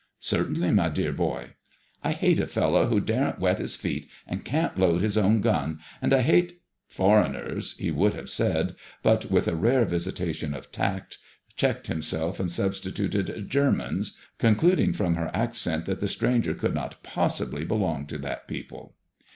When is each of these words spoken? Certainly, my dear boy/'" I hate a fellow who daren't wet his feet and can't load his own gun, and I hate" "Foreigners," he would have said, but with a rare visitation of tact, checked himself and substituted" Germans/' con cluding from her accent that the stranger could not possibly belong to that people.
Certainly, 0.17 0.71
my 0.71 0.89
dear 0.89 1.13
boy/'" 1.13 1.49
I 2.03 2.13
hate 2.13 2.39
a 2.39 2.47
fellow 2.47 2.87
who 2.87 2.99
daren't 2.99 3.37
wet 3.37 3.59
his 3.59 3.75
feet 3.75 4.09
and 4.25 4.43
can't 4.43 4.75
load 4.75 5.03
his 5.03 5.15
own 5.15 5.41
gun, 5.41 5.77
and 6.01 6.11
I 6.11 6.21
hate" 6.23 6.59
"Foreigners," 6.97 7.77
he 7.77 7.91
would 7.91 8.15
have 8.15 8.27
said, 8.27 8.73
but 9.03 9.29
with 9.29 9.47
a 9.47 9.55
rare 9.55 9.85
visitation 9.85 10.55
of 10.55 10.71
tact, 10.71 11.19
checked 11.55 11.85
himself 11.85 12.39
and 12.39 12.49
substituted" 12.49 13.47
Germans/' 13.47 14.13
con 14.39 14.55
cluding 14.55 14.95
from 14.95 15.13
her 15.17 15.29
accent 15.35 15.85
that 15.85 15.99
the 15.99 16.07
stranger 16.07 16.55
could 16.55 16.73
not 16.73 17.03
possibly 17.03 17.63
belong 17.63 18.07
to 18.07 18.17
that 18.17 18.47
people. 18.47 18.95